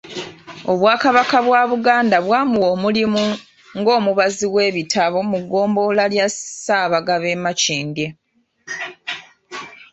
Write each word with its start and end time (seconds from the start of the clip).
Obwakabaka 0.71 1.37
bwa 1.47 1.61
Buganda 1.71 2.17
bwamuwa 2.25 2.67
omulimu 2.75 3.23
ng'omubazi 3.77 4.45
w’ebitabo 4.55 5.17
mu 5.29 5.37
ggombolola 5.43 6.05
ya 6.19 6.27
Ssaabagabo 6.33 7.25
e 7.35 7.37
Makindye.. 7.43 8.07